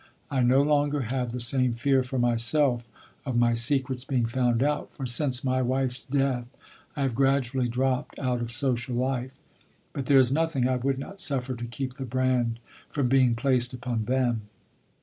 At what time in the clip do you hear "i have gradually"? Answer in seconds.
6.95-7.67